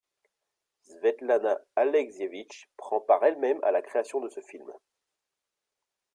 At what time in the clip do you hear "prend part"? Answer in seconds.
2.75-3.21